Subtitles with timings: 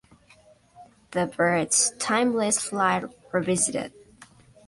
[1.11, 3.93] The Byrds: Timeless Flight Revisited.